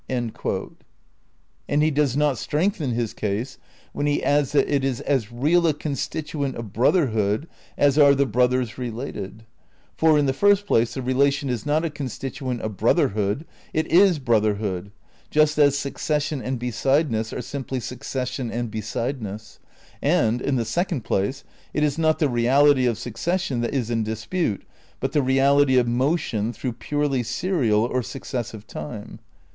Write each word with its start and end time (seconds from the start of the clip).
* 0.05 0.09
And 0.09 0.33
he 1.83 1.91
does 1.91 2.17
not 2.17 2.39
strengthen 2.39 2.89
his 2.89 3.13
case 3.13 3.59
when 3.93 4.07
he 4.07 4.23
adds 4.23 4.51
that 4.53 4.67
it 4.67 4.83
is 4.83 4.99
"as 5.01 5.31
real 5.31 5.67
a 5.67 5.75
constituent 5.75 6.55
of 6.55 6.73
brotherhood 6.73 7.47
as 7.77 7.99
are 7.99 8.15
the 8.15 8.25
brothers 8.25 8.79
related:" 8.79 9.45
for, 9.95 10.17
in 10.17 10.25
the 10.25 10.33
first 10.33 10.65
place, 10.65 10.95
the 10.95 11.01
rela 11.01 11.31
tion 11.31 11.49
is 11.49 11.67
not 11.67 11.85
a 11.85 11.91
constituent 11.91 12.61
of 12.61 12.77
brotherhood; 12.77 13.45
it 13.75 13.85
is 13.91 14.17
brother 14.17 14.55
hood, 14.55 14.91
just 15.29 15.59
as 15.59 15.77
succession 15.77 16.41
and 16.41 16.57
besideness 16.59 17.31
are 17.31 17.43
simply 17.43 17.79
suc 17.79 18.03
cession 18.03 18.49
and 18.49 18.71
besideness; 18.71 19.59
and, 20.01 20.41
in 20.41 20.55
the 20.55 20.65
second 20.65 21.01
place, 21.03 21.43
it 21.75 21.83
is 21.83 21.99
not 21.99 22.17
the 22.17 22.27
reality 22.27 22.87
of 22.87 22.97
succession 22.97 23.61
that 23.61 23.75
is 23.75 23.91
in 23.91 24.01
dispute 24.03 24.63
but 24.99 25.11
the 25.11 25.21
reality 25.21 25.77
of 25.77 25.87
motion 25.87 26.51
through 26.51 26.73
purely 26.73 27.21
serial 27.21 27.81
or 27.83 28.01
successive 28.01 28.65
time. 28.65 29.19